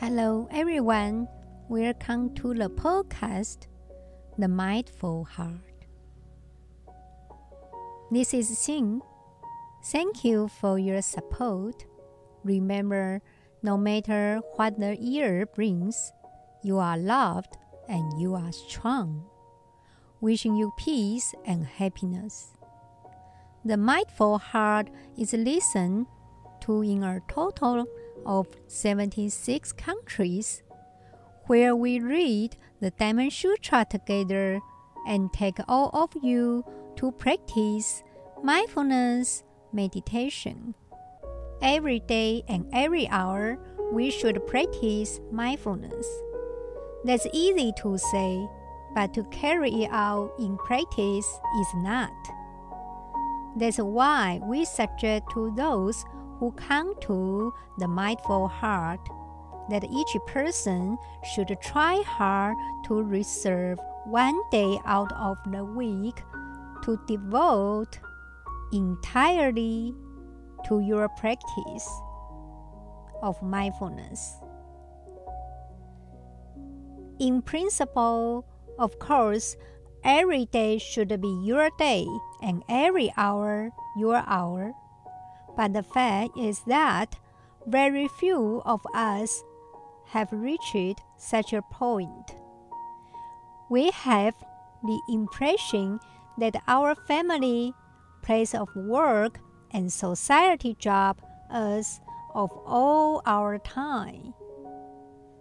Hello, 0.00 0.48
everyone. 0.50 1.28
Welcome 1.68 2.34
to 2.36 2.54
the 2.54 2.70
podcast, 2.70 3.66
The 4.38 4.48
Mindful 4.48 5.24
Heart. 5.26 5.84
This 8.10 8.32
is 8.32 8.48
Xin. 8.48 9.02
Thank 9.92 10.24
you 10.24 10.48
for 10.48 10.78
your 10.78 11.02
support. 11.02 11.84
Remember, 12.44 13.20
no 13.62 13.76
matter 13.76 14.40
what 14.56 14.80
the 14.80 14.96
year 14.96 15.44
brings, 15.44 16.14
you 16.64 16.78
are 16.78 16.96
loved 16.96 17.58
and 17.86 18.18
you 18.18 18.34
are 18.34 18.52
strong. 18.52 19.26
Wishing 20.22 20.56
you 20.56 20.72
peace 20.78 21.34
and 21.44 21.66
happiness. 21.66 22.54
The 23.66 23.76
Mindful 23.76 24.38
Heart 24.38 24.88
is 25.18 25.34
listened 25.34 26.06
to 26.62 26.80
in 26.80 27.02
a 27.02 27.20
total 27.28 27.84
of 28.26 28.46
76 28.66 29.72
countries, 29.72 30.62
where 31.46 31.74
we 31.74 32.00
read 32.00 32.56
the 32.80 32.90
Diamond 32.90 33.32
Sutra 33.32 33.86
together 33.88 34.60
and 35.06 35.32
take 35.32 35.58
all 35.68 35.90
of 35.92 36.10
you 36.22 36.64
to 36.96 37.10
practice 37.12 38.02
mindfulness 38.42 39.44
meditation. 39.72 40.74
Every 41.62 42.00
day 42.00 42.42
and 42.48 42.66
every 42.72 43.08
hour, 43.08 43.58
we 43.92 44.10
should 44.10 44.46
practice 44.46 45.20
mindfulness. 45.30 46.06
That's 47.04 47.26
easy 47.32 47.72
to 47.82 47.98
say, 47.98 48.48
but 48.94 49.14
to 49.14 49.24
carry 49.24 49.84
it 49.84 49.90
out 49.90 50.32
in 50.38 50.56
practice 50.58 51.26
is 51.60 51.68
not. 51.76 52.12
That's 53.56 53.78
why 53.78 54.40
we 54.44 54.64
suggest 54.64 55.24
to 55.32 55.52
those 55.56 56.04
who 56.40 56.50
come 56.52 56.98
to 57.02 57.52
the 57.78 57.86
mindful 57.86 58.48
heart 58.48 59.00
that 59.68 59.84
each 59.84 60.16
person 60.26 60.96
should 61.22 61.54
try 61.62 62.02
hard 62.06 62.56
to 62.86 63.02
reserve 63.02 63.78
one 64.06 64.40
day 64.50 64.78
out 64.86 65.12
of 65.12 65.36
the 65.52 65.62
week 65.62 66.16
to 66.82 66.98
devote 67.06 68.00
entirely 68.72 69.94
to 70.66 70.80
your 70.80 71.08
practice 71.10 71.88
of 73.22 73.40
mindfulness. 73.42 74.36
In 77.18 77.42
principle, 77.42 78.46
of 78.78 78.98
course, 78.98 79.56
every 80.02 80.46
day 80.46 80.78
should 80.78 81.20
be 81.20 81.42
your 81.44 81.68
day 81.78 82.06
and 82.42 82.62
every 82.66 83.12
hour 83.18 83.70
your 83.94 84.24
hour. 84.26 84.72
But 85.60 85.74
the 85.74 85.82
fact 85.82 86.38
is 86.38 86.60
that 86.68 87.16
very 87.66 88.08
few 88.08 88.62
of 88.64 88.80
us 88.94 89.44
have 90.06 90.32
reached 90.32 91.02
such 91.18 91.52
a 91.52 91.60
point. 91.60 92.34
We 93.68 93.90
have 93.90 94.34
the 94.82 94.98
impression 95.10 96.00
that 96.38 96.56
our 96.66 96.94
family, 96.94 97.74
place 98.22 98.54
of 98.54 98.74
work, 98.74 99.38
and 99.70 99.92
society 99.92 100.76
job 100.78 101.20
us 101.50 102.00
of 102.34 102.50
all 102.64 103.20
our 103.26 103.58
time. 103.58 104.32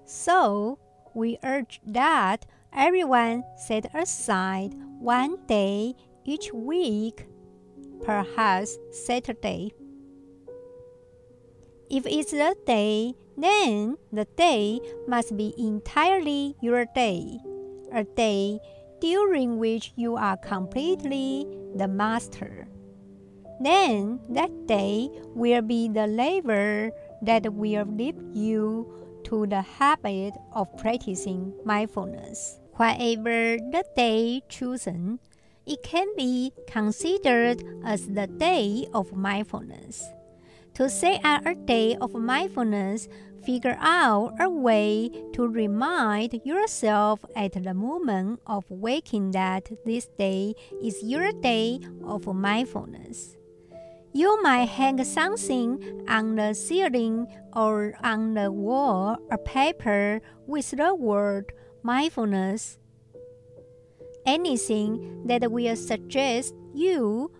So, 0.03 0.80
we 1.14 1.38
urge 1.45 1.80
that 1.88 2.45
everyone 2.73 3.45
set 3.56 3.95
aside 3.95 4.73
one 5.00 5.38
day 5.47 5.95
each 6.25 6.52
week, 6.52 7.25
perhaps 8.03 8.78
Saturday, 8.92 9.72
if 11.89 12.05
it's 12.05 12.31
the 12.31 12.55
day, 12.65 13.13
then 13.37 13.97
the 14.11 14.25
day 14.37 14.79
must 15.07 15.35
be 15.35 15.53
entirely 15.57 16.55
your 16.61 16.85
day, 16.93 17.39
a 17.93 18.03
day 18.03 18.59
during 19.01 19.57
which 19.57 19.94
you 19.95 20.16
are 20.16 20.38
completely 20.38 21.47
the 21.75 21.88
master. 21.88 22.67
Then 23.61 24.19
that 24.29 24.67
day 24.67 25.09
will 25.35 25.61
be 25.61 25.89
the 25.89 26.07
lever 26.07 26.91
that 27.22 27.53
will 27.53 27.85
lead 27.85 28.16
you 28.33 28.94
to 29.25 29.47
the 29.47 29.61
habit 29.61 30.33
of 30.53 30.75
practicing 30.78 31.53
mindfulness. 31.66 32.59
Whatever 32.75 33.57
the 33.57 33.83
day 33.95 34.41
chosen, 34.47 35.19
it 35.66 35.83
can 35.83 36.07
be 36.16 36.53
considered 36.67 37.63
as 37.83 38.07
the 38.07 38.28
day 38.28 38.88
of 38.94 39.11
mindfulness. 39.13 40.07
To 40.79 40.90
set 40.90 41.19
out 41.25 41.45
a 41.45 41.56
day 41.56 41.97
of 42.00 42.13
mindfulness, 42.13 43.09
figure 43.44 43.75
out 43.81 44.31
a 44.40 44.50
way 44.50 45.12
to 45.34 45.45
remind 45.45 46.40
yourself 46.45 47.19
at 47.35 47.51
the 47.51 47.73
moment 47.73 48.40
of 48.47 48.63
waking 48.69 49.31
that 49.31 49.69
this 49.85 50.07
day 50.17 50.56
is 50.81 51.03
your 51.03 51.34
day 51.34 51.81
of 52.06 52.34
mindfulness. 52.34 53.35
You 54.13 54.41
might 54.41 54.69
hang 54.69 55.03
something 55.03 56.06
on 56.07 56.38
the 56.38 56.53
ceiling 56.53 57.28
or 57.53 57.96
on 58.01 58.35
the 58.35 58.50
wall, 58.50 59.17
a 59.29 59.38
paper 59.38 60.22
with 60.47 60.72
the 60.72 60.96
word 60.96 61.51
mindfulness. 61.84 62.79
Anything 64.25 65.28
that 65.28 65.51
will 65.51 65.75
suggest 65.75 66.56
you 66.73 67.34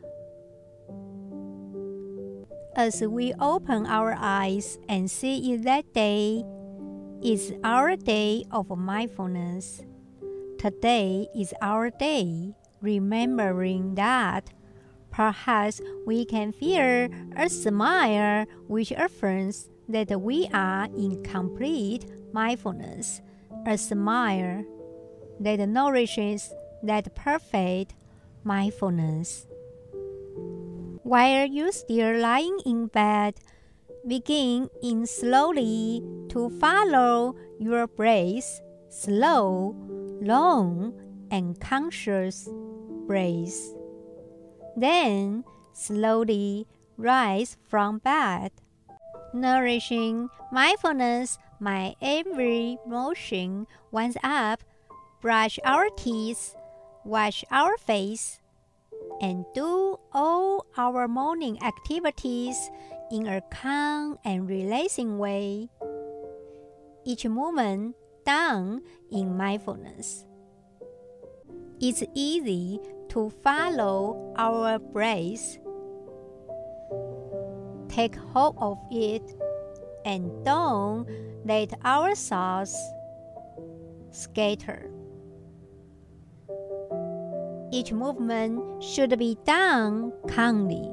as 2.76 3.02
we 3.02 3.34
open 3.40 3.86
our 3.86 4.16
eyes 4.18 4.78
and 4.88 5.10
see 5.10 5.54
it 5.54 5.64
that 5.64 5.94
day 5.94 6.44
is 7.24 7.54
our 7.64 7.96
day 7.96 8.46
of 8.52 8.70
mindfulness. 8.70 9.84
Today 10.58 11.28
is 11.36 11.54
our 11.62 11.90
day, 11.90 12.54
remembering 12.82 13.96
that 13.96 14.52
perhaps 15.12 15.82
we 16.06 16.26
can 16.26 16.52
feel 16.52 17.10
a 17.36 17.50
smile 17.50 18.46
which 18.68 18.92
affirms 18.92 19.70
that 19.88 20.22
we 20.22 20.48
are 20.54 20.86
in 20.86 21.24
complete 21.24 22.06
mindfulness, 22.32 23.22
a 23.66 23.78
smile 23.78 24.64
that 25.40 25.60
nourishes 25.68 26.54
that 26.84 27.14
perfect 27.16 27.96
mindfulness. 28.44 29.49
While 31.10 31.48
you 31.50 31.72
still 31.72 32.22
lying 32.22 32.60
in 32.68 32.86
bed, 32.86 33.42
begin 34.06 34.70
in 34.84 35.08
slowly 35.08 36.06
to 36.30 36.52
follow 36.62 37.34
your 37.58 37.88
breath, 37.88 38.62
slow, 38.90 39.74
long, 40.22 40.94
and 41.32 41.60
conscious 41.60 42.48
breath. 43.08 43.58
Then 44.78 45.46
slowly 45.74 46.68
rise 46.96 47.58
from 47.66 47.98
bed, 48.06 48.52
nourishing 49.34 50.30
mindfulness 50.52 51.40
my 51.60 51.96
every 52.04 52.78
motion 52.86 53.66
once 53.90 54.16
up, 54.22 54.62
brush 55.22 55.58
our 55.66 55.90
teeth, 55.90 56.54
wash 57.04 57.44
our 57.50 57.78
face, 57.78 58.40
and 59.22 59.46
do 59.54 59.98
all 60.14 60.66
our 60.78 61.08
morning 61.08 61.62
activities 61.64 62.58
in 63.12 63.28
a 63.28 63.42
calm 63.52 64.18
and 64.24 64.48
relaxing 64.48 65.18
way. 65.18 65.70
Each 67.06 67.26
movement 67.26 67.96
done 68.26 68.82
in 69.12 69.36
mindfulness. 69.36 70.26
It's 71.82 72.04
easy 72.14 72.80
to 73.10 73.30
follow 73.44 74.34
our 74.38 74.80
breath. 74.80 75.58
Take 77.88 78.16
hold 78.16 78.56
of 78.60 78.78
it 78.92 79.24
and 80.06 80.46
don't 80.46 81.08
let 81.46 81.74
our 81.84 82.16
thoughts 82.16 82.78
scatter. 84.12 84.89
Each 87.72 87.92
movement 87.92 88.84
should 88.84 89.18
be 89.20 89.38
done 89.46 90.12
calmly. 90.28 90.90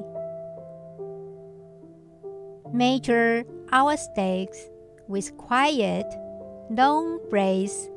Measure 2.71 3.43
our 3.71 3.97
steps 3.97 4.69
with 5.07 5.35
quiet, 5.37 6.05
long 6.69 7.19
breaths. 7.29 7.89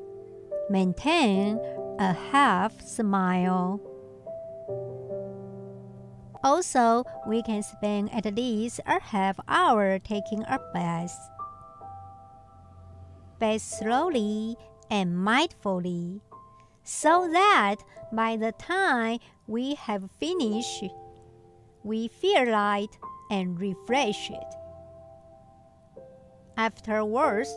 Maintain 0.70 1.60
a 1.98 2.14
half 2.32 2.80
smile. 2.80 3.80
Also, 6.42 7.04
we 7.26 7.42
can 7.42 7.62
spend 7.62 8.08
at 8.14 8.24
least 8.34 8.80
a 8.86 8.98
half 9.00 9.38
hour 9.46 9.98
taking 9.98 10.42
a 10.44 10.58
bath. 10.72 11.12
Bath 13.38 13.60
slowly 13.60 14.56
and 14.90 15.12
mindfully 15.14 16.20
so 16.82 17.28
that 17.32 17.76
by 18.12 18.36
the 18.36 18.52
time 18.52 19.18
we 19.46 19.74
have 19.74 20.10
finished, 20.18 20.84
we 21.82 22.08
feel 22.08 22.50
light 22.50 22.96
and 23.30 23.58
refreshed. 23.60 24.32
Afterwards, 26.56 27.48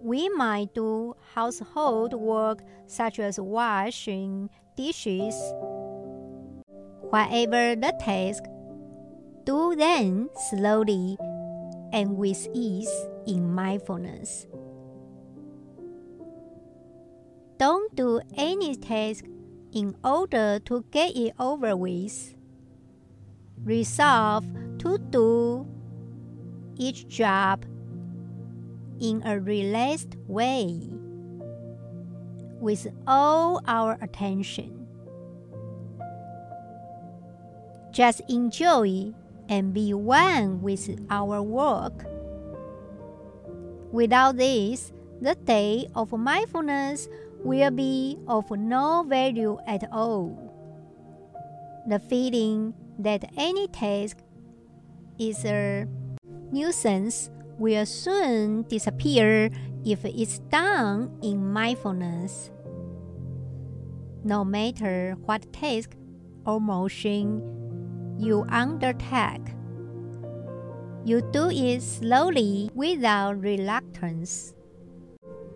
we 0.00 0.28
might 0.30 0.74
do 0.74 1.14
household 1.34 2.14
work 2.14 2.62
such 2.86 3.18
as 3.18 3.38
washing 3.40 4.48
dishes. 4.76 5.34
Whatever 7.10 7.74
the 7.74 7.92
task, 8.00 8.44
do 9.44 9.74
them 9.74 10.30
slowly 10.50 11.16
and 11.92 12.16
with 12.16 12.46
ease 12.54 12.92
in 13.26 13.52
mindfulness. 13.52 14.46
Don't 17.60 17.94
do 17.94 18.22
any 18.38 18.74
task 18.74 19.26
in 19.74 19.94
order 20.02 20.60
to 20.64 20.82
get 20.90 21.14
it 21.14 21.34
over 21.38 21.76
with. 21.76 22.34
Resolve 23.62 24.46
to 24.78 24.96
do 24.96 25.68
each 26.78 27.06
job 27.06 27.66
in 28.98 29.20
a 29.26 29.38
relaxed 29.38 30.16
way 30.26 30.88
with 32.60 32.86
all 33.06 33.60
our 33.66 33.98
attention. 34.00 34.86
Just 37.92 38.22
enjoy 38.30 39.12
and 39.50 39.74
be 39.74 39.92
one 39.92 40.62
with 40.62 40.88
our 41.10 41.42
work. 41.42 42.06
Without 43.92 44.38
this, 44.38 44.92
the 45.20 45.34
day 45.34 45.86
of 45.94 46.10
mindfulness 46.12 47.06
will 47.44 47.70
be 47.70 48.18
of 48.28 48.50
no 48.50 49.04
value 49.08 49.58
at 49.66 49.84
all. 49.92 50.36
The 51.86 51.98
feeling 51.98 52.74
that 52.98 53.24
any 53.36 53.68
task 53.68 54.18
is 55.18 55.44
a 55.44 55.86
nuisance 56.52 57.30
will 57.58 57.86
soon 57.86 58.62
disappear 58.64 59.50
if 59.84 60.04
it's 60.04 60.38
done 60.50 61.18
in 61.22 61.52
mindfulness. 61.52 62.50
No 64.24 64.44
matter 64.44 65.16
what 65.24 65.50
task 65.52 65.96
or 66.44 66.60
motion 66.60 68.16
you 68.18 68.44
undertake, 68.50 69.54
you 71.04 71.22
do 71.32 71.48
it 71.48 71.80
slowly 71.80 72.70
without 72.74 73.40
reluctance. 73.40 74.52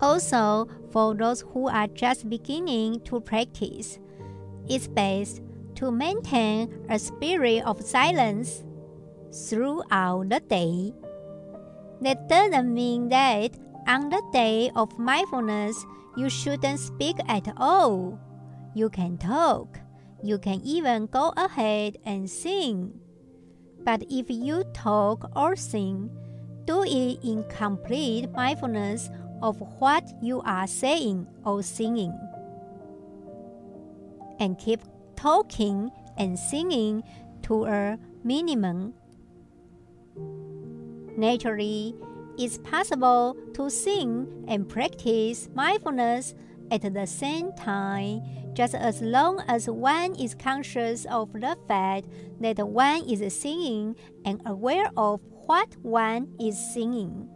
Also, 0.05 0.69
for 0.93 1.15
those 1.15 1.41
who 1.41 1.67
are 1.67 1.87
just 1.87 2.29
beginning 2.29 3.01
to 3.09 3.21
practice, 3.21 3.99
it's 4.69 4.87
best 4.87 5.41
to 5.77 5.91
maintain 5.91 6.69
a 6.91 6.99
spirit 6.99 7.65
of 7.65 7.81
silence 7.81 8.63
throughout 9.33 10.29
the 10.29 10.41
day. 10.41 10.93
That 12.03 12.29
doesn't 12.29 12.75
mean 12.75 13.09
that 13.09 13.57
on 13.89 14.11
the 14.11 14.21
day 14.31 14.71
of 14.77 14.99
mindfulness 14.99 15.87
you 16.19 16.29
shouldn't 16.29 16.81
speak 16.81 17.17
at 17.27 17.49
all. 17.57 18.21
You 18.75 18.91
can 18.91 19.17
talk. 19.17 19.81
You 20.23 20.37
can 20.37 20.61
even 20.65 21.07
go 21.07 21.33
ahead 21.35 21.97
and 22.05 22.29
sing. 22.29 22.93
But 23.83 24.05
if 24.11 24.29
you 24.29 24.65
talk 24.75 25.31
or 25.35 25.57
sing, 25.57 26.11
do 26.67 26.85
it 26.85 27.25
in 27.25 27.45
complete 27.49 28.31
mindfulness 28.33 29.09
of 29.45 29.61
what 29.79 30.03
you 30.23 30.41
are 30.41 30.67
saying 30.67 31.27
or 31.45 31.63
singing. 31.63 32.19
And 34.41 34.59
keep 34.59 34.81
talking 35.17 35.91
and 36.17 36.39
singing 36.39 37.05
to 37.43 37.67
a 37.67 37.99
minimum. 38.25 38.95
Naturally, 41.19 41.95
it's 42.39 42.57
possible 42.59 43.37
to 43.53 43.69
sing 43.69 44.47
and 44.49 44.67
practice 44.67 45.51
mindfulness 45.55 46.35
at 46.71 46.81
the 46.95 47.07
same 47.07 47.53
time, 47.53 48.23
just 48.55 48.75
as 48.75 49.03
long 49.03 49.45
as 49.47 49.69
one 49.69 50.15
is 50.17 50.35
conscious 50.35 51.05
of 51.05 51.31
the 51.35 51.57
fact 51.69 52.07
that 52.41 52.67
one 52.67 53.05
is 53.05 53.21
singing 53.39 53.95
and 54.25 54.41
aware 54.47 54.91
of 54.97 55.21
what 55.47 55.77
one 55.83 56.29
is 56.41 56.57
singing 56.73 57.29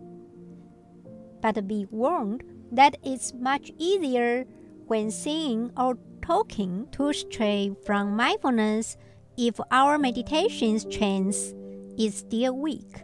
but 1.41 1.67
be 1.67 1.87
warned 1.91 2.45
that 2.73 2.97
it's 3.03 3.33
much 3.35 3.71
easier 3.79 4.45
when 4.87 5.11
singing 5.11 5.71
or 5.77 5.99
talking 6.23 6.87
to 6.93 7.13
stray 7.13 7.75
from 7.85 8.17
mindfulness 8.17 8.97
if 9.37 9.61
our 9.71 9.99
meditation 9.99 10.79
strength 10.79 11.55
is 11.99 12.19
still 12.19 12.57
weak. 12.57 13.03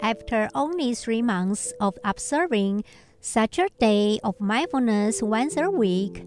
After 0.00 0.48
only 0.54 0.94
three 0.94 1.22
months 1.22 1.72
of 1.80 1.98
observing 2.04 2.84
such 3.20 3.58
a 3.58 3.68
day 3.80 4.20
of 4.22 4.40
mindfulness 4.40 5.22
once 5.22 5.56
a 5.56 5.68
week, 5.68 6.24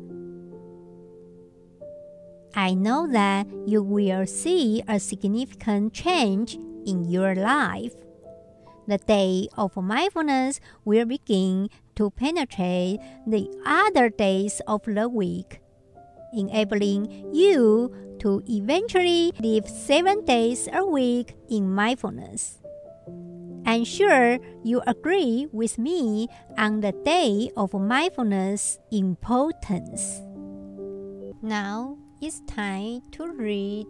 I 2.54 2.74
know 2.74 3.08
that 3.08 3.48
you 3.66 3.81
will 3.81 4.28
see 4.28 4.84
a 4.88 5.00
significant 5.00 5.94
change 5.94 6.56
in 6.86 7.06
your 7.10 7.34
life 7.34 7.96
the 8.88 8.98
day 8.98 9.48
of 9.57 9.75
mindfulness 9.75 10.60
will 10.86 11.06
begin 11.06 11.69
to 11.95 12.10
penetrate 12.12 13.00
the 13.28 13.50
other 13.66 14.10
days 14.10 14.62
of 14.68 14.81
the 14.86 15.07
week, 15.07 15.62
enabling 16.33 17.33
you 17.33 17.94
to 18.19 18.44
eventually 18.48 19.33
live 19.39 19.68
seven 19.68 20.24
days 20.25 20.68
a 20.72 20.86
week 20.86 21.36
in 21.50 21.74
mindfulness. 21.74 22.60
I'm 23.66 23.83
sure 23.83 24.39
you 24.63 24.81
agree 24.88 25.48
with 25.51 25.77
me 25.77 26.27
on 26.57 26.81
the 26.81 26.92
day 26.92 27.51
of 27.56 27.74
mindfulness 27.74 28.80
importance. 28.92 30.22
Now 31.42 31.98
it's 32.22 32.42
time 32.48 33.01
to 33.13 33.27
read 33.27 33.88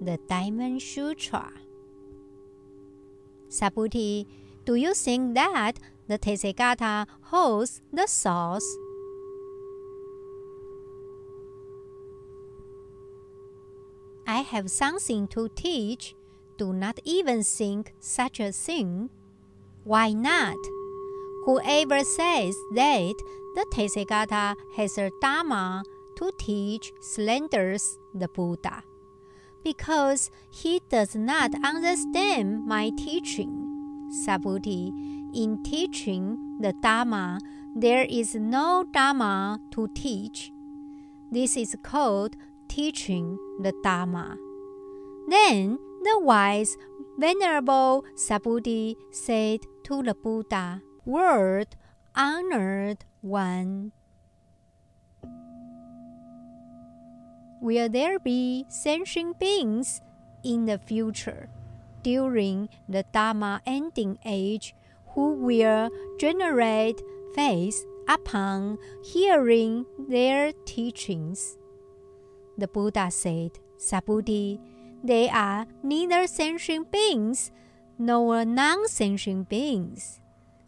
the 0.00 0.18
Diamond 0.28 0.82
Sutra. 0.82 1.50
Subhuti, 3.58 4.26
do 4.64 4.76
you 4.76 4.94
think 4.94 5.34
that 5.34 5.78
the 6.06 6.18
Tathagata 6.18 7.06
holds 7.22 7.80
the 7.92 8.06
source? 8.06 8.64
I 14.26 14.42
have 14.42 14.70
something 14.70 15.26
to 15.28 15.48
teach. 15.56 16.14
Do 16.58 16.72
not 16.72 17.00
even 17.04 17.42
think 17.42 17.94
such 17.98 18.40
a 18.40 18.52
thing. 18.52 19.10
Why 19.84 20.12
not? 20.12 20.58
Whoever 21.46 22.04
says 22.04 22.54
that 22.74 23.14
the 23.54 23.66
Tathagata 23.72 24.54
has 24.76 24.98
a 24.98 25.10
Dharma 25.20 25.82
to 26.18 26.30
teach 26.38 26.92
slanders 27.00 27.98
the 28.14 28.28
Buddha 28.28 28.82
because 29.64 30.30
he 30.52 30.80
does 30.90 31.14
not 31.14 31.50
understand 31.64 32.64
my 32.66 32.90
teaching. 32.96 33.64
Subhuti, 34.26 34.88
in 35.34 35.62
teaching 35.62 36.58
the 36.60 36.72
Dharma, 36.82 37.38
there 37.76 38.06
is 38.08 38.34
no 38.34 38.84
Dharma 38.92 39.60
to 39.72 39.88
teach. 39.94 40.50
This 41.30 41.56
is 41.56 41.76
called 41.82 42.36
teaching 42.68 43.38
the 43.60 43.72
Dharma. 43.82 44.36
Then 45.28 45.78
the 46.02 46.18
wise, 46.20 46.76
venerable 47.18 48.04
Subhuti 48.16 48.96
said 49.10 49.60
to 49.84 50.02
the 50.02 50.14
Buddha, 50.14 50.82
World 51.04 51.76
honored 52.14 53.04
one. 53.20 53.92
Will 57.60 57.88
there 57.88 58.18
be 58.18 58.66
sentient 58.68 59.38
beings 59.40 60.00
in 60.44 60.66
the 60.66 60.78
future 60.78 61.48
during 62.02 62.68
the 62.88 63.04
Dharma 63.12 63.60
ending 63.66 64.18
age 64.24 64.74
who 65.14 65.32
will 65.32 65.90
generate 66.18 67.02
faith 67.34 67.84
upon 68.08 68.78
hearing 69.04 69.84
their 70.08 70.52
teachings? 70.64 71.56
The 72.56 72.68
Buddha 72.68 73.10
said, 73.10 73.58
Subhuti, 73.78 74.60
they 75.02 75.28
are 75.28 75.66
neither 75.82 76.26
sentient 76.26 76.92
beings 76.92 77.50
nor 77.98 78.44
non 78.44 78.86
sentient 78.86 79.48
beings. 79.48 80.20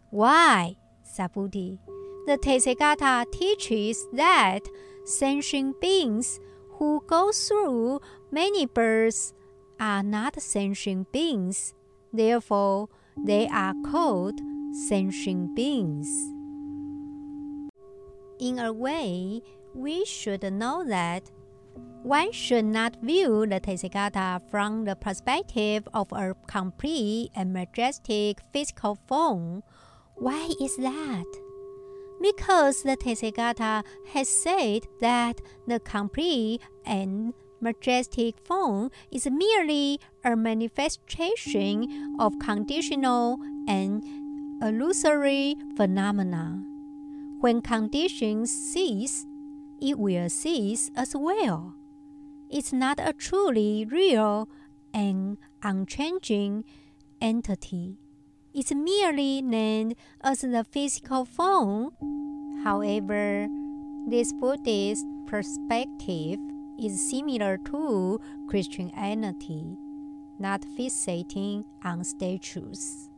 Why? 0.09 0.75
Subhuti, 1.05 1.79
the 2.27 2.37
Tathagata 2.37 3.25
teaches 3.31 4.05
that 4.13 4.59
sentient 5.05 5.79
beings 5.81 6.39
who 6.81 6.99
go 7.05 7.31
through 7.31 8.01
many 8.31 8.65
births 8.65 9.35
are 9.79 10.01
not 10.01 10.41
sentient 10.41 11.11
beings. 11.11 11.75
Therefore, 12.11 12.89
they 13.23 13.47
are 13.49 13.75
called 13.85 14.41
sentient 14.89 15.55
beings. 15.55 16.09
In 18.39 18.57
a 18.57 18.73
way, 18.73 19.43
we 19.75 20.05
should 20.05 20.41
know 20.51 20.83
that 20.87 21.29
one 22.01 22.31
should 22.31 22.65
not 22.65 22.97
view 23.03 23.45
the 23.45 23.59
Tathagata 23.59 24.41
from 24.49 24.85
the 24.85 24.95
perspective 24.95 25.87
of 25.93 26.11
a 26.11 26.33
complete 26.47 27.29
and 27.35 27.53
majestic 27.53 28.39
physical 28.51 28.97
form 29.07 29.61
Why 30.15 30.49
is 30.59 30.77
that? 30.77 31.50
Because 32.21 32.83
the 32.83 32.95
Tathagata 32.95 33.83
has 34.13 34.29
said 34.29 34.87
that 34.99 35.41
the 35.65 35.79
complete 35.79 36.61
and 36.85 37.33
majestic 37.59 38.35
form 38.43 38.91
is 39.11 39.27
merely 39.29 39.99
a 40.23 40.35
manifestation 40.35 42.15
of 42.19 42.37
conditional 42.39 43.39
and 43.67 44.03
illusory 44.61 45.55
phenomena. 45.75 46.63
When 47.39 47.61
conditions 47.61 48.51
cease, 48.51 49.25
it 49.81 49.97
will 49.97 50.29
cease 50.29 50.91
as 50.95 51.15
well. 51.15 51.73
It's 52.51 52.71
not 52.71 52.99
a 52.99 53.13
truly 53.13 53.85
real 53.89 54.47
and 54.93 55.37
unchanging 55.63 56.65
entity. 57.19 57.97
It's 58.53 58.73
merely 58.73 59.41
named 59.41 59.95
as 60.21 60.41
the 60.41 60.65
physical 60.69 61.23
form. 61.23 61.91
However, 62.63 63.47
this 64.07 64.33
Buddhist 64.33 65.05
perspective 65.25 66.37
is 66.77 67.09
similar 67.09 67.57
to 67.57 68.19
Christianity, 68.49 69.77
not 70.37 70.61
fixating 70.77 71.63
on 71.85 72.03
statues. 72.03 73.09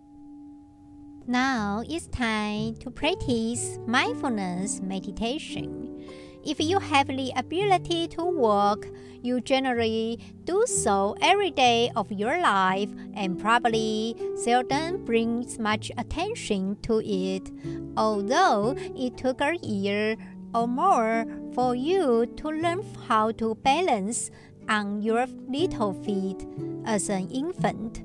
Now 1.26 1.84
it's 1.90 2.08
time 2.08 2.76
to 2.82 2.92
practice 2.92 3.80
mindfulness 3.88 4.82
meditation. 4.82 6.06
If 6.46 6.60
you 6.60 6.80
have 6.80 7.08
the 7.08 7.32
ability 7.38 8.10
to 8.10 8.24
walk, 8.26 8.86
you 9.22 9.40
generally 9.40 10.20
do 10.44 10.66
so 10.68 11.16
every 11.22 11.52
day 11.52 11.90
of 11.96 12.12
your 12.12 12.38
life 12.42 12.90
and 13.16 13.40
probably 13.40 14.18
seldom 14.36 15.06
brings 15.06 15.58
much 15.58 15.90
attention 15.98 16.76
to 16.82 17.02
it, 17.02 17.50
although 17.96 18.76
it 18.94 19.16
took 19.16 19.40
a 19.40 19.56
year 19.62 20.18
or 20.54 20.68
more 20.68 21.26
for 21.54 21.76
you 21.76 22.26
to 22.36 22.50
learn 22.50 22.84
how 23.08 23.32
to 23.32 23.56
balance 23.56 24.30
on 24.68 25.02
your 25.02 25.26
little 25.48 25.94
feet 26.04 26.46
as 26.86 27.08
an 27.08 27.30
infant. 27.32 28.04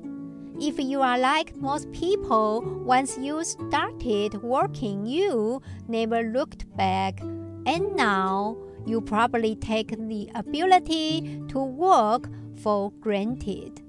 If 0.61 0.79
you 0.79 1.01
are 1.01 1.17
like 1.17 1.57
most 1.57 1.91
people, 1.91 2.61
once 2.85 3.17
you 3.17 3.43
started 3.43 4.41
walking, 4.41 5.05
you 5.05 5.61
never 5.89 6.23
looked 6.23 6.65
back 6.77 7.21
and 7.65 7.95
now 7.95 8.57
you 8.85 9.01
probably 9.01 9.55
take 9.55 9.89
the 9.89 10.29
ability 10.35 11.41
to 11.49 11.59
walk 11.59 12.29
for 12.61 12.91
granted. 12.99 13.81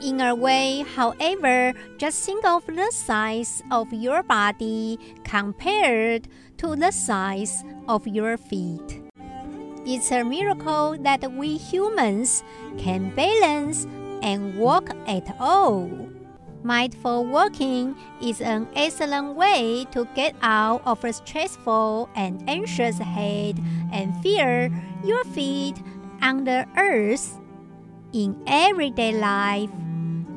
In 0.00 0.20
a 0.20 0.34
way, 0.34 0.84
however, 0.94 1.72
just 1.96 2.24
think 2.24 2.44
of 2.44 2.64
the 2.66 2.90
size 2.92 3.62
of 3.72 3.92
your 3.92 4.22
body 4.22 4.98
compared 5.24 6.28
to 6.58 6.76
the 6.76 6.92
size 6.92 7.64
of 7.88 8.06
your 8.06 8.36
feet. 8.36 9.02
It's 9.84 10.12
a 10.12 10.22
miracle 10.22 10.96
that 11.00 11.32
we 11.32 11.56
humans 11.56 12.44
can 12.78 13.10
balance 13.14 13.86
and 14.22 14.56
walk 14.56 14.90
at 15.08 15.34
all. 15.40 15.90
Mindful 16.62 17.24
walking 17.26 17.94
is 18.20 18.40
an 18.40 18.66
excellent 18.74 19.36
way 19.36 19.86
to 19.92 20.06
get 20.16 20.34
out 20.42 20.82
of 20.84 21.04
a 21.04 21.12
stressful 21.12 22.08
and 22.16 22.42
anxious 22.48 22.98
head 22.98 23.62
and 23.92 24.14
feel 24.22 24.68
your 25.04 25.22
feet 25.24 25.76
on 26.20 26.44
the 26.44 26.66
earth. 26.76 27.38
In 28.12 28.42
everyday 28.46 29.12
life, 29.12 29.70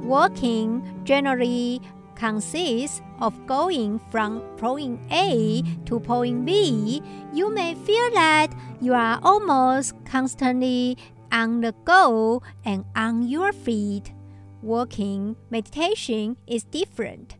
walking 0.03 1.01
generally 1.05 1.81
consists 2.15 3.01
of 3.19 3.33
going 3.47 3.99
from 4.11 4.41
point 4.57 4.99
A 5.09 5.63
to 5.85 5.99
point 5.99 6.45
B. 6.45 7.01
You 7.33 7.49
may 7.49 7.73
feel 7.73 8.11
that 8.11 8.53
you 8.79 8.93
are 8.93 9.19
almost 9.23 9.95
constantly 10.05 10.97
on 11.31 11.61
the 11.61 11.73
go 11.83 12.43
and 12.63 12.85
on 12.95 13.27
your 13.27 13.51
feet 13.53 14.13
walking 14.61 15.35
meditation 15.49 16.37
is 16.47 16.63
different. 16.63 17.35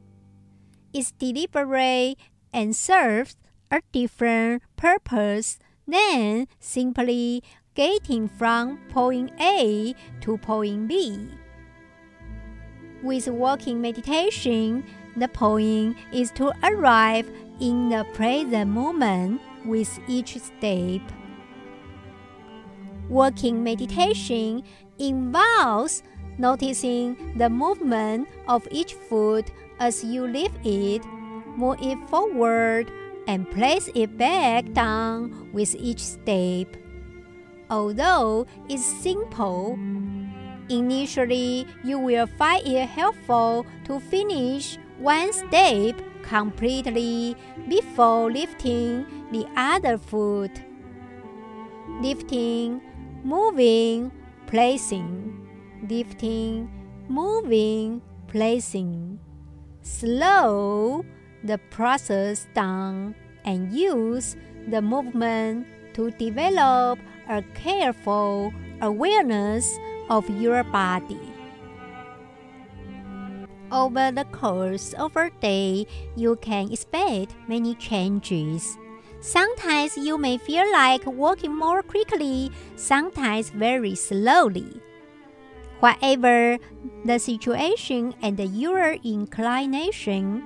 It's 0.93 1.11
deliberate 1.11 2.17
and 2.53 2.75
serves 2.75 3.35
a 3.69 3.81
different 3.91 4.63
purpose 4.75 5.59
than 5.87 6.47
simply 6.59 7.43
getting 7.75 8.27
from 8.27 8.79
point 8.89 9.31
A 9.39 9.95
to 10.21 10.37
point 10.37 10.87
B. 10.87 11.29
With 13.01 13.27
walking 13.27 13.81
meditation, 13.81 14.83
the 15.15 15.27
point 15.27 15.97
is 16.13 16.31
to 16.31 16.53
arrive 16.63 17.29
in 17.59 17.89
the 17.89 18.05
present 18.13 18.69
moment 18.69 19.41
with 19.65 19.99
each 20.07 20.37
step. 20.37 21.01
Walking 23.09 23.63
meditation 23.63 24.63
involves 24.99 26.03
noticing 26.37 27.37
the 27.37 27.49
movement 27.49 28.27
of 28.47 28.67
each 28.71 28.93
foot 28.93 29.51
as 29.79 30.03
you 30.03 30.27
lift 30.27 30.65
it, 30.65 31.03
move 31.57 31.77
it 31.81 31.97
forward, 32.09 32.91
and 33.27 33.49
place 33.51 33.89
it 33.95 34.17
back 34.17 34.71
down 34.73 35.51
with 35.53 35.75
each 35.75 35.99
step. 35.99 36.77
Although 37.69 38.47
it's 38.69 38.85
simple, 38.85 39.77
initially 40.69 41.67
you 41.83 41.99
will 41.99 42.27
find 42.27 42.65
it 42.67 42.87
helpful 42.89 43.65
to 43.85 43.99
finish 43.99 44.77
one 44.97 45.33
step 45.33 46.01
completely 46.23 47.35
before 47.67 48.31
lifting 48.31 49.05
the 49.31 49.47
other 49.55 49.97
foot. 49.97 50.51
Lifting, 52.01 52.81
moving, 53.23 54.11
placing 54.47 55.40
lifting, 55.89 56.69
moving, 57.07 58.01
placing. 58.27 59.19
Slow 59.81 61.05
the 61.43 61.57
process 61.69 62.47
down 62.53 63.15
and 63.45 63.71
use 63.73 64.35
the 64.69 64.81
movement 64.81 65.65
to 65.93 66.11
develop 66.11 66.99
a 67.27 67.41
careful 67.55 68.53
awareness 68.81 69.77
of 70.09 70.29
your 70.29 70.63
body. 70.63 71.19
Over 73.71 74.11
the 74.11 74.25
course 74.25 74.93
of 74.93 75.15
a 75.15 75.31
day, 75.39 75.87
you 76.15 76.35
can 76.41 76.71
expect 76.71 77.33
many 77.47 77.73
changes. 77.75 78.77
Sometimes 79.21 79.95
you 79.95 80.17
may 80.17 80.37
feel 80.37 80.69
like 80.73 81.05
walking 81.05 81.55
more 81.55 81.81
quickly, 81.81 82.51
sometimes 82.75 83.49
very 83.49 83.95
slowly. 83.95 84.81
Whatever 85.81 86.59
the 87.05 87.17
situation 87.17 88.13
and 88.21 88.37
your 88.37 88.93
inclination, 89.03 90.45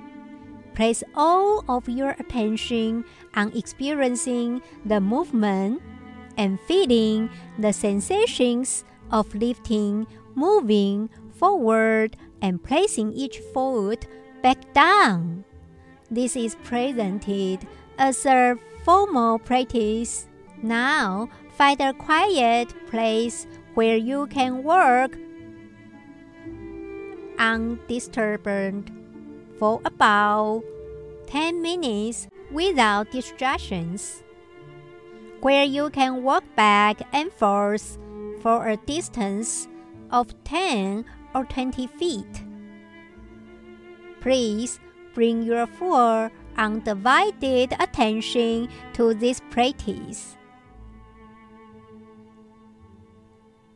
place 0.74 1.04
all 1.14 1.66
of 1.68 1.90
your 1.90 2.16
attention 2.18 3.04
on 3.36 3.52
experiencing 3.52 4.62
the 4.86 5.02
movement 5.02 5.82
and 6.38 6.58
feeling 6.68 7.30
the 7.60 7.74
sensations 7.74 8.86
of 9.12 9.36
lifting, 9.36 10.08
moving 10.36 11.10
forward, 11.36 12.16
and 12.42 12.64
placing 12.64 13.12
each 13.12 13.40
foot 13.54 14.08
back 14.42 14.74
down. 14.74 15.44
This 16.10 16.38
is 16.38 16.56
presented 16.64 17.68
as 17.98 18.26
a 18.26 18.56
formal 18.86 19.40
practice. 19.40 20.28
Now, 20.64 21.28
find 21.58 21.82
a 21.82 21.94
quiet 21.94 22.74
place 22.88 23.48
where 23.74 23.98
you 23.98 24.28
can 24.28 24.64
work 24.64 25.18
undisturbed 27.40 28.92
for 29.58 29.82
about 29.86 30.64
10 31.28 31.62
minutes 31.62 32.28
without 32.52 33.12
distractions, 33.12 34.24
where 35.42 35.64
you 35.64 35.90
can 35.90 36.24
walk 36.24 36.44
back 36.56 37.02
and 37.14 37.32
forth 37.32 37.98
for 38.42 38.68
a 38.68 38.78
distance 38.78 39.68
of 40.12 40.32
10 40.44 41.06
or 41.34 41.46
20 41.46 41.88
feet. 41.88 42.44
Please 44.22 44.80
bring 45.14 45.44
your 45.44 45.68
full 45.68 46.30
undivided 46.58 47.74
attention 47.80 48.70
to 48.94 49.14
this 49.14 49.42
practice. 49.50 50.36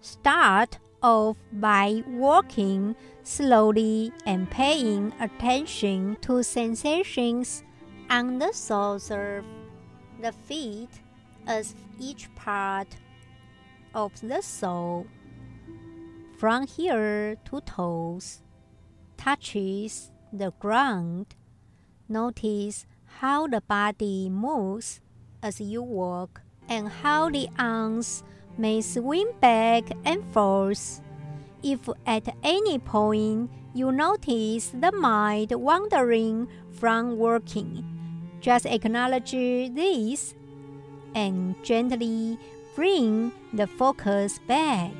Start 0.01 0.79
off 1.03 1.37
by 1.53 2.03
walking 2.07 2.95
slowly 3.29 4.11
and 4.25 4.49
paying 4.49 5.13
attention 5.19 6.17
to 6.19 6.41
sensations 6.41 7.63
on 8.09 8.39
the 8.39 8.51
soles 8.51 9.11
of 9.11 9.45
the 10.19 10.31
feet 10.31 10.89
as 11.45 11.75
each 11.99 12.27
part 12.33 12.87
of 13.93 14.11
the 14.21 14.41
sole 14.41 15.05
from 16.39 16.65
here 16.65 17.35
to 17.45 17.61
toes 17.61 18.41
touches 19.15 20.09
the 20.33 20.51
ground. 20.57 21.35
Notice 22.07 22.87
how 23.19 23.45
the 23.45 23.61
body 23.61 24.27
moves 24.29 25.01
as 25.43 25.61
you 25.61 25.83
walk 25.83 26.41
and 26.67 26.87
how 26.87 27.29
the 27.29 27.47
arms 27.59 28.23
may 28.57 28.81
swing 28.81 29.29
back 29.39 29.83
and 30.03 30.25
forth. 30.33 31.01
If 31.61 31.89
at 32.05 32.35
any 32.43 32.79
point 32.79 33.51
you 33.73 33.91
notice 33.91 34.69
the 34.69 34.91
mind 34.91 35.51
wandering 35.51 36.47
from 36.71 37.17
working, 37.17 37.83
just 38.39 38.65
acknowledge 38.65 39.31
this 39.31 40.35
and 41.13 41.55
gently 41.63 42.39
bring 42.75 43.31
the 43.53 43.67
focus 43.67 44.39
back. 44.47 44.93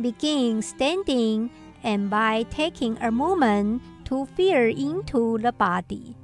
Begin 0.00 0.62
standing 0.62 1.50
and 1.82 2.08
by 2.08 2.44
taking 2.44 2.96
a 3.02 3.10
moment 3.10 3.82
to 4.06 4.24
feel 4.24 4.70
into 4.70 5.38
the 5.38 5.52
body. 5.52 6.16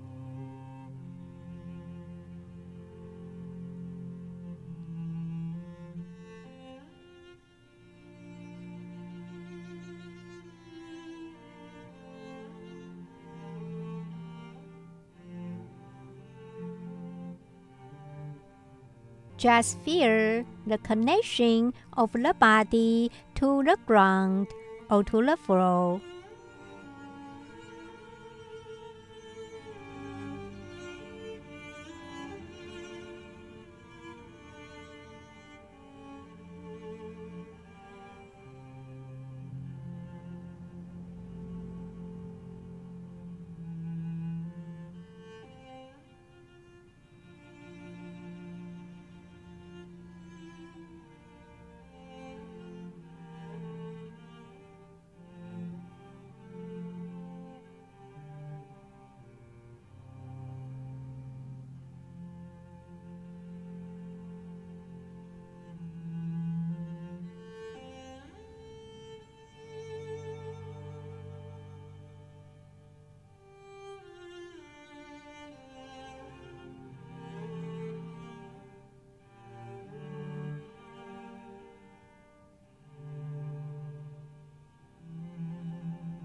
Just 19.44 19.76
feel 19.80 20.46
the 20.66 20.78
connection 20.78 21.74
of 21.98 22.12
the 22.12 22.32
body 22.32 23.10
to 23.34 23.62
the 23.62 23.76
ground 23.84 24.46
or 24.88 25.04
to 25.04 25.20
the 25.22 25.36
floor. 25.36 26.00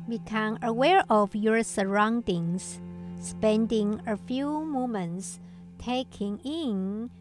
Become 0.09 0.57
aware 0.63 1.03
of 1.07 1.35
your 1.35 1.61
surroundings, 1.61 2.81
spending 3.21 4.01
a 4.07 4.17
few 4.17 4.65
moments 4.65 5.39
taking 5.77 6.39
in 6.39 7.11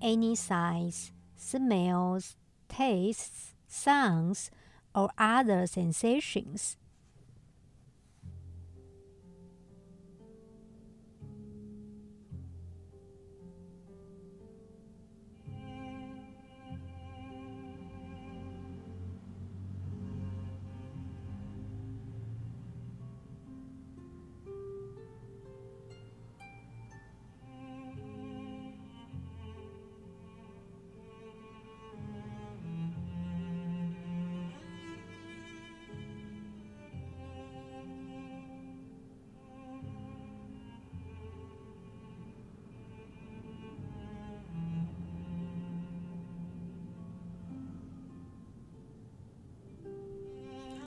any 0.00 0.36
sights, 0.36 1.10
smells, 1.34 2.36
tastes, 2.68 3.56
sounds, 3.66 4.52
or 4.94 5.10
other 5.18 5.66
sensations. 5.66 6.76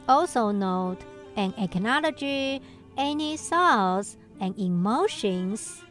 Also 0.10 0.50
note 0.50 0.98
and 1.38 1.54
acknowledge 1.60 2.26
any 2.98 3.38
thoughts 3.38 4.18
and 4.42 4.58
emotions. 4.58 5.84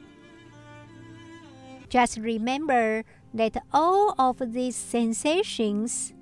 Just 1.89 2.19
remember 2.19 3.05
that 3.33 3.63
all 3.73 4.17
of 4.19 4.43
these 4.53 4.75
sensations 4.75 6.13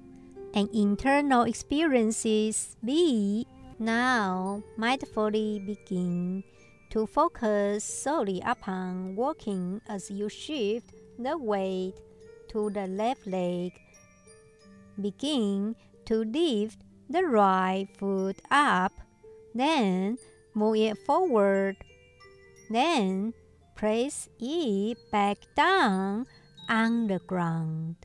and 0.53 0.69
internal 0.75 1.45
experiences 1.45 2.77
be 2.85 3.47
now 3.79 4.63
mindfully 4.79 5.65
begin 5.65 6.45
to 6.91 7.07
focus 7.07 7.83
solely 7.83 8.43
upon 8.45 9.17
walking 9.17 9.81
as 9.89 10.11
you 10.11 10.29
shift 10.29 10.93
the 11.19 11.37
weight 11.37 11.95
to 12.49 12.69
the 12.69 12.87
left 12.87 13.27
leg. 13.27 13.73
Begin 15.01 15.75
to 16.05 16.25
lift 16.25 16.79
the 17.09 17.23
right 17.25 17.89
foot 17.99 18.37
up, 18.51 18.93
then 19.55 20.19
move 20.55 20.77
it 20.77 20.99
forward, 21.07 21.77
then 22.71 23.33
place 23.77 24.29
it 24.41 24.99
back 25.13 25.39
down 25.55 26.27
on 26.69 27.07
the 27.07 27.19
ground. 27.21 27.97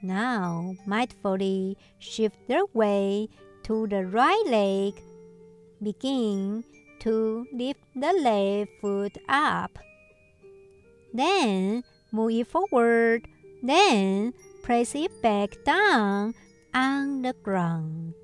Now, 0.00 0.76
mindfully 0.86 1.76
shift 1.98 2.36
the 2.46 2.64
weight 2.72 3.30
to 3.64 3.86
the 3.88 4.06
right 4.06 4.44
leg 4.46 4.94
Begin 5.82 6.64
to 7.00 7.46
lift 7.52 7.80
the 7.94 8.12
left 8.12 8.70
foot 8.80 9.18
up. 9.28 9.78
Then 11.12 11.84
move 12.10 12.32
it 12.32 12.46
forward. 12.48 13.28
Then 13.62 14.34
press 14.62 14.94
it 14.94 15.22
back 15.22 15.62
down 15.64 16.34
on 16.74 17.22
the 17.22 17.32
ground. 17.42 18.14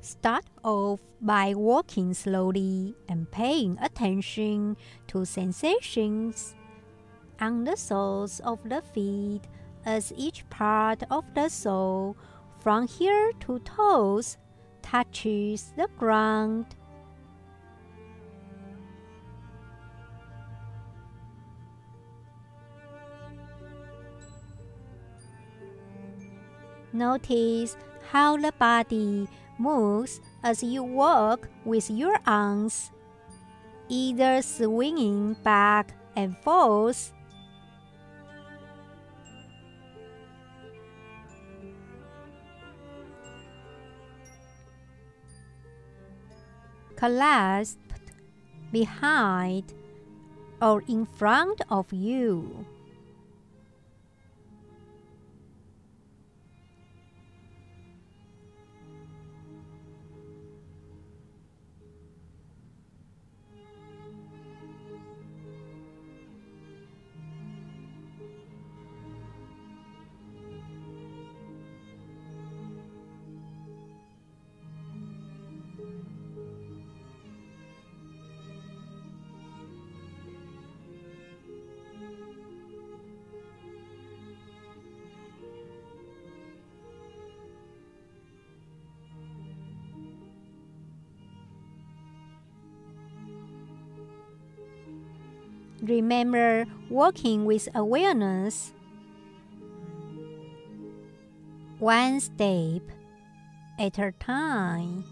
Start 0.00 0.44
off 0.62 1.00
by 1.20 1.54
walking 1.54 2.14
slowly 2.14 2.94
and 3.08 3.30
paying 3.30 3.78
attention 3.80 4.76
to 5.08 5.24
sensations 5.24 6.55
on 7.40 7.64
the 7.64 7.76
soles 7.76 8.40
of 8.40 8.58
the 8.68 8.82
feet 8.82 9.42
as 9.84 10.12
each 10.16 10.48
part 10.50 11.02
of 11.10 11.24
the 11.34 11.48
sole 11.48 12.16
from 12.58 12.86
here 12.86 13.32
to 13.40 13.58
toes 13.60 14.36
touches 14.82 15.72
the 15.76 15.88
ground. 15.96 16.66
Notice 26.92 27.76
how 28.10 28.38
the 28.38 28.52
body 28.58 29.28
moves 29.58 30.20
as 30.42 30.62
you 30.62 30.82
walk 30.82 31.48
with 31.64 31.90
your 31.90 32.18
arms, 32.26 32.90
either 33.88 34.40
swinging 34.40 35.34
back 35.44 35.92
and 36.16 36.36
forth 36.38 37.12
clasped 46.96 48.12
behind 48.72 49.72
or 50.60 50.82
in 50.88 51.06
front 51.06 51.60
of 51.70 51.92
you. 51.92 52.66
Remember 95.88 96.66
working 96.90 97.44
with 97.44 97.68
awareness. 97.74 98.72
One 101.78 102.20
step 102.20 102.82
at 103.78 103.98
a 103.98 104.12
time. 104.18 105.04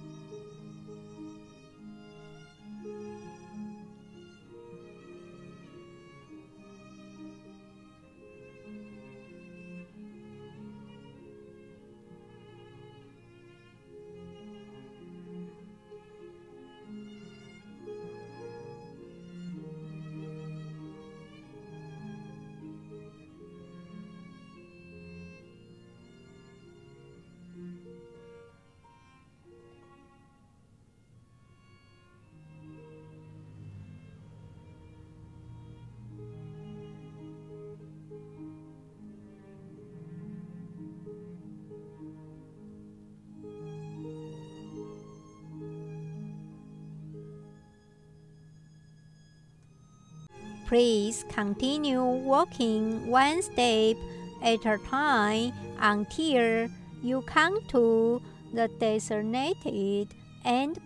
Please 50.74 51.24
continue 51.28 52.02
walking 52.02 53.06
one 53.06 53.42
step 53.42 53.96
at 54.42 54.66
a 54.66 54.76
time 54.90 55.52
until 55.78 56.68
you 57.00 57.22
come 57.22 57.64
to 57.68 58.20
the 58.52 58.66
designated 58.80 60.08
end 60.44 60.80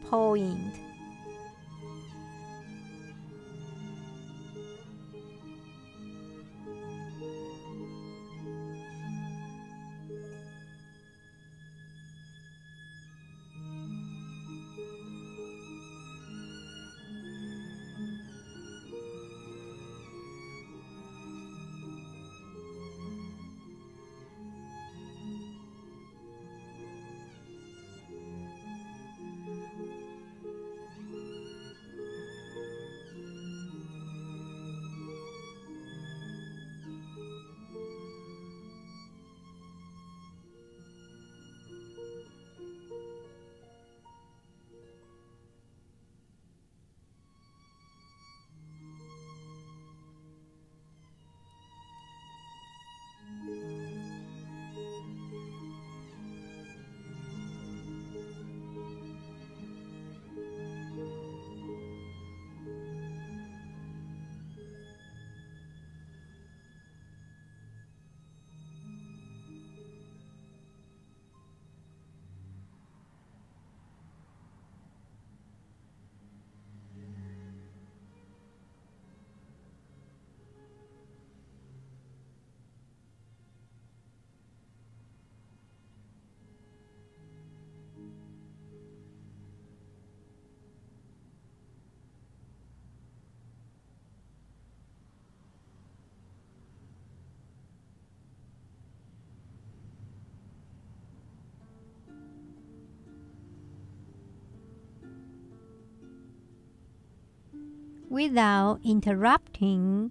without 108.18 108.80
interrupting 108.84 110.10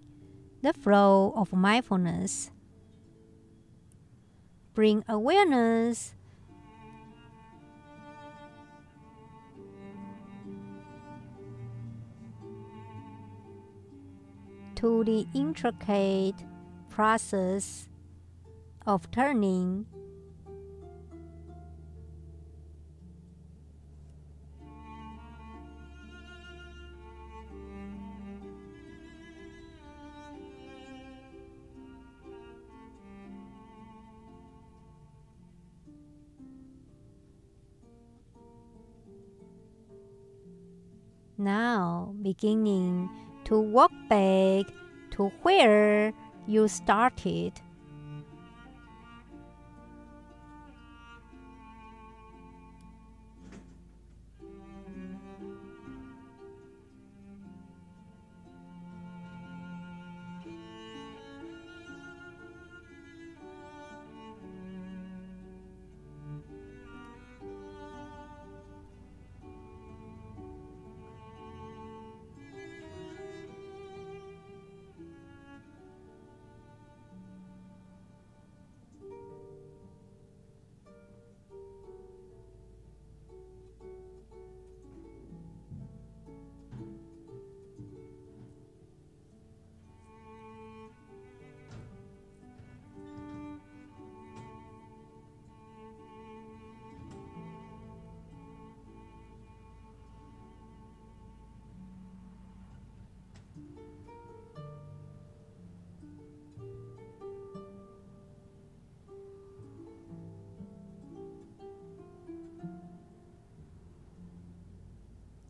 the 0.62 0.72
flow 0.72 1.34
of 1.36 1.52
mindfulness. 1.52 2.52
Bring 4.74 5.04
awareness 5.10 6.16
to 14.76 15.04
the 15.04 15.28
intricate 15.34 16.46
process 16.88 17.90
of 18.86 19.12
turning 19.12 19.86
beginning 42.38 43.10
to 43.46 43.60
walk 43.60 43.92
back 44.10 44.66
to 45.12 45.32
where 45.42 46.14
you 46.46 46.68
started. 46.68 47.54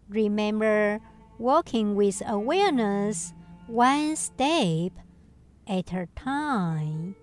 Remember 0.10 1.00
walking 1.38 1.96
with 1.96 2.22
awareness 2.26 3.34
one 3.68 4.16
step 4.16 4.94
at 5.68 5.94
a 5.94 6.08
time. 6.16 7.16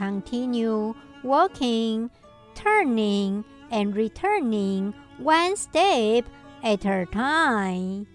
Continue 0.00 0.94
walking, 1.22 2.10
turning, 2.54 3.44
and 3.70 3.94
returning 3.94 4.94
one 5.18 5.58
step 5.58 6.24
at 6.62 6.86
a 6.86 7.04
time. 7.04 8.06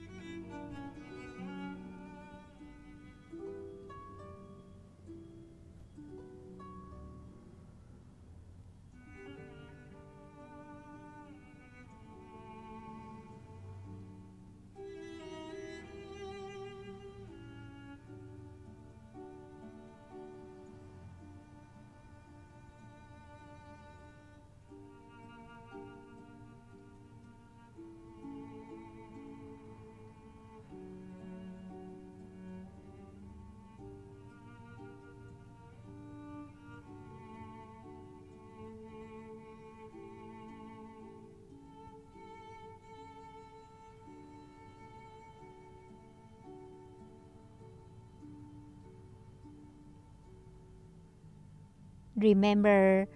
Remember 52.16 53.08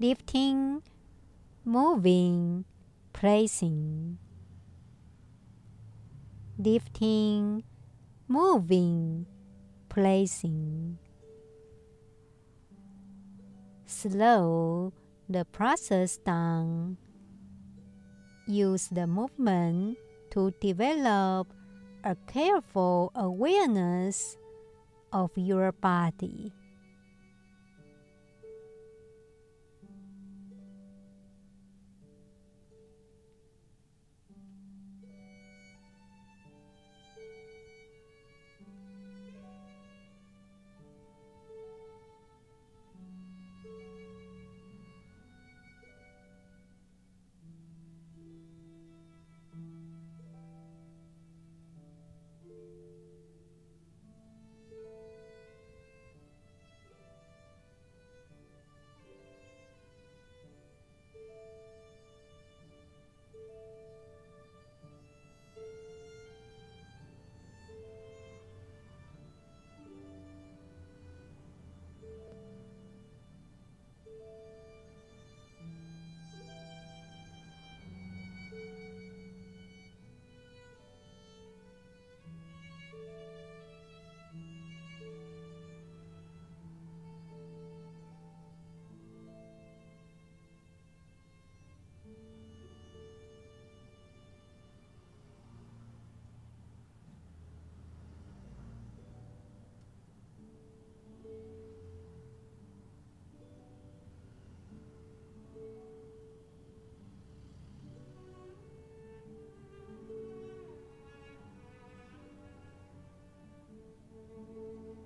lifting, 0.00 0.82
moving, 1.64 2.64
placing. 3.12 4.18
Lifting, 6.58 7.64
moving, 8.28 9.26
placing. 9.90 10.98
Slow 13.84 14.92
the 15.28 15.44
process 15.44 16.16
down. 16.16 16.96
Use 18.46 18.88
the 18.88 19.06
movement 19.06 19.98
to 20.30 20.50
develop 20.60 21.52
a 22.04 22.16
careful 22.26 23.12
awareness 23.14 24.36
of 25.12 25.30
your 25.36 25.72
body. 25.72 26.52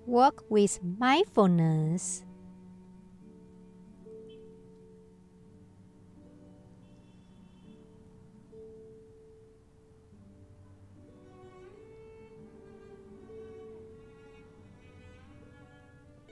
Walk 0.05 0.43
with 0.49 0.79
mindfulness. 0.99 2.23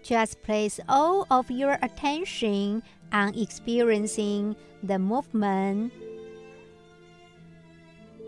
Just 0.01 0.41
place 0.41 0.79
all 0.89 1.27
of 1.29 1.51
your 1.51 1.77
attention 1.83 2.81
on 3.13 3.35
experiencing 3.37 4.55
the 4.81 4.97
movement 4.97 5.93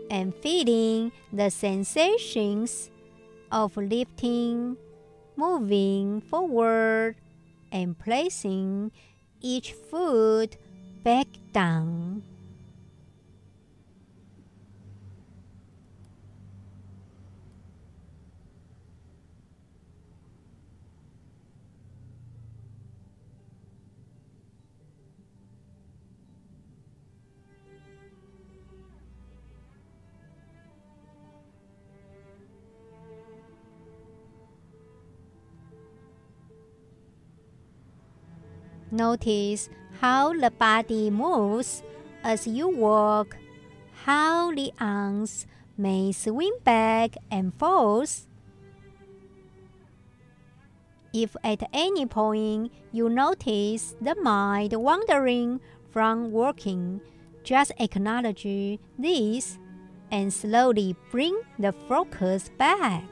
and 0.08 0.32
feeling 0.36 1.10
the 1.32 1.50
sensations 1.50 2.88
of 3.50 3.76
lifting 3.76 4.76
moving 5.36 6.20
forward 6.20 7.16
and 7.70 7.98
placing 7.98 8.92
each 9.40 9.72
foot 9.72 10.56
back 11.02 11.26
down. 11.52 12.22
Notice 39.02 39.68
how 40.00 40.32
the 40.32 40.52
body 40.52 41.10
moves 41.10 41.82
as 42.22 42.46
you 42.46 42.68
walk, 42.68 43.36
how 44.06 44.54
the 44.54 44.70
arms 44.78 45.44
may 45.76 46.12
swing 46.12 46.54
back 46.62 47.16
and 47.28 47.52
forth. 47.52 48.28
If 51.12 51.34
at 51.42 51.68
any 51.72 52.06
point 52.06 52.70
you 52.92 53.08
notice 53.08 53.96
the 54.00 54.14
mind 54.14 54.72
wandering 54.72 55.58
from 55.90 56.30
working, 56.30 57.00
just 57.42 57.72
acknowledge 57.80 58.78
this 58.96 59.58
and 60.12 60.32
slowly 60.32 60.94
bring 61.10 61.34
the 61.58 61.72
focus 61.72 62.50
back. 62.56 63.11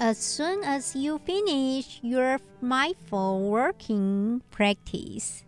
As 0.00 0.16
soon 0.16 0.64
as 0.64 0.96
you 0.96 1.18
finish 1.18 2.00
your 2.02 2.40
mindful 2.62 3.50
working 3.50 4.40
practice, 4.50 5.44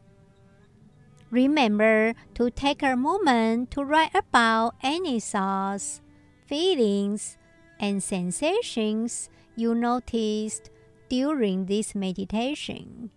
remember 1.30 2.12
to 2.34 2.50
take 2.50 2.82
a 2.82 2.94
moment 2.94 3.70
to 3.70 3.82
write 3.82 4.14
about 4.14 4.74
any 4.82 5.20
thoughts, 5.20 6.02
feelings, 6.44 7.38
and 7.80 8.02
sensations 8.02 9.30
you 9.56 9.74
noticed 9.74 10.68
during 11.08 11.64
this 11.64 11.94
meditation. 11.94 13.08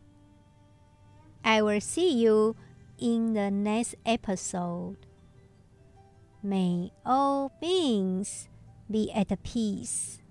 I 1.44 1.62
will 1.62 1.82
see 1.82 2.16
you 2.16 2.56
in 2.98 3.34
the 3.34 3.52
next 3.52 3.96
episode. 4.06 5.06
May 6.42 6.94
all 7.06 7.52
beings 7.60 8.48
be 8.90 9.12
at 9.12 9.36
peace. 9.44 10.22